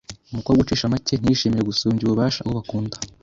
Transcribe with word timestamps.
Umukobwa 0.31 0.59
ucisha 0.61 0.91
make 0.93 1.13
ntiyishimire 1.17 1.63
gusumbya 1.69 2.03
ububasha 2.05 2.39
uwo 2.43 2.53
bakunda, 2.57 2.95